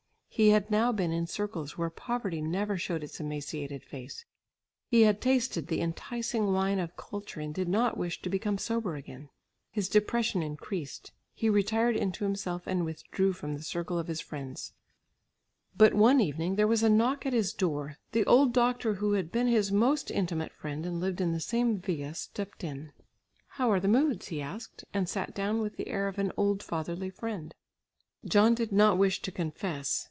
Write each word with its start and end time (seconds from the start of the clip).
He 0.33 0.47
had 0.51 0.71
now 0.71 0.91
been 0.93 1.11
in 1.11 1.27
circles 1.27 1.77
where 1.77 1.89
poverty 1.91 2.41
never 2.41 2.75
showed 2.77 3.03
its 3.03 3.19
emaciated 3.19 3.83
face; 3.83 4.25
he 4.87 5.01
had 5.01 5.21
tasted 5.21 5.67
the 5.67 5.81
enticing 5.81 6.51
wine 6.53 6.79
of 6.79 6.95
culture 6.95 7.41
and 7.41 7.53
did 7.53 7.67
not 7.67 7.97
wish 7.97 8.21
to 8.21 8.29
become 8.29 8.57
sober 8.57 8.95
again. 8.95 9.29
His 9.69 9.89
depression 9.89 10.41
increased; 10.41 11.11
he 11.33 11.49
retired 11.49 11.95
into 11.97 12.23
himself 12.23 12.65
and 12.65 12.85
withdrew 12.85 13.33
from 13.33 13.53
the 13.53 13.61
circle 13.61 13.99
of 13.99 14.07
his 14.07 14.21
friends. 14.21 14.73
But 15.77 15.93
one 15.93 16.21
evening, 16.21 16.55
there 16.55 16.65
was 16.67 16.81
a 16.81 16.89
knock 16.89 17.25
at 17.25 17.33
his 17.33 17.53
door; 17.53 17.97
the 18.13 18.25
old 18.25 18.53
doctor 18.53 18.95
who 18.95 19.11
had 19.13 19.33
been 19.33 19.47
his 19.47 19.69
most 19.71 20.09
intimate 20.09 20.53
friend 20.53 20.85
and 20.85 21.01
lived 21.01 21.19
in 21.21 21.33
the 21.33 21.41
same 21.41 21.77
villa, 21.77 22.15
stepped 22.15 22.63
in. 22.63 22.93
"How 23.47 23.69
are 23.69 23.81
the 23.81 23.87
moods?" 23.89 24.29
he 24.29 24.41
asked, 24.41 24.85
and 24.93 25.07
sat 25.09 25.35
down 25.35 25.59
with 25.59 25.75
the 25.75 25.89
air 25.89 26.07
of 26.07 26.17
an 26.17 26.31
old 26.37 26.63
fatherly 26.63 27.09
friend. 27.11 27.53
John 28.25 28.55
did 28.55 28.71
not 28.71 28.97
wish 28.97 29.21
to 29.23 29.31
confess. 29.31 29.99